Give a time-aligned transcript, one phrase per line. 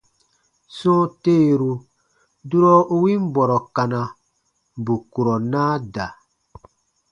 [0.77, 1.71] Sɔ̃ɔ teeru,
[2.49, 4.01] durɔ u win bɔrɔ kana,
[4.83, 6.07] bù kurɔ naa da.